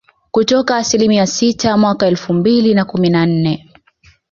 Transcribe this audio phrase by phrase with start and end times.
[0.31, 3.71] kutoka asilimia sita mwaka elfu mbili na kumi na nne